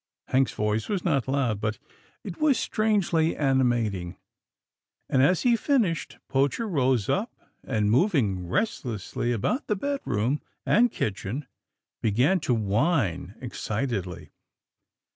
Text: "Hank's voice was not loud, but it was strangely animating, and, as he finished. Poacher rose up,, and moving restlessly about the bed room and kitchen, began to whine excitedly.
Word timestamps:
"Hank's 0.29 0.53
voice 0.53 0.89
was 0.89 1.05
not 1.05 1.27
loud, 1.27 1.61
but 1.61 1.77
it 2.23 2.41
was 2.41 2.57
strangely 2.57 3.35
animating, 3.37 4.17
and, 5.07 5.21
as 5.21 5.43
he 5.43 5.55
finished. 5.55 6.17
Poacher 6.27 6.67
rose 6.67 7.07
up,, 7.07 7.31
and 7.63 7.91
moving 7.91 8.47
restlessly 8.47 9.31
about 9.31 9.67
the 9.67 9.75
bed 9.75 9.99
room 10.03 10.41
and 10.65 10.91
kitchen, 10.91 11.45
began 12.01 12.39
to 12.39 12.55
whine 12.55 13.35
excitedly. 13.41 14.31